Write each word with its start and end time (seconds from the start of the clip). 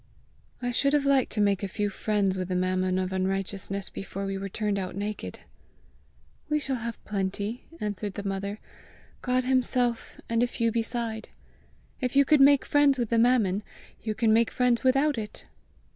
"I 0.63 0.71
should 0.71 0.93
have 0.93 1.05
liked 1.05 1.31
to 1.33 1.39
make 1.41 1.61
a 1.61 1.67
few 1.67 1.91
friends 1.91 2.35
with 2.35 2.47
the 2.47 2.55
mammon 2.55 2.97
of 2.97 3.13
unrighteousness 3.13 3.91
before 3.91 4.25
we 4.25 4.35
were 4.35 4.49
turned 4.49 4.79
out 4.79 4.95
naked!" 4.95 5.41
"We 6.49 6.59
shall 6.59 6.77
have 6.77 7.05
plenty," 7.05 7.65
answered 7.79 8.15
the 8.15 8.27
mother," 8.27 8.57
God 9.21 9.43
himself, 9.43 10.19
and 10.27 10.41
a 10.41 10.47
few 10.47 10.71
beside! 10.71 11.29
If 11.99 12.15
you 12.15 12.25
could 12.25 12.41
make 12.41 12.65
friends 12.65 12.97
with 12.97 13.09
the 13.11 13.19
mammon, 13.19 13.61
you 14.01 14.15
can 14.15 14.33
make 14.33 14.49
friends 14.49 14.83
without 14.83 15.19
it!" 15.19 15.45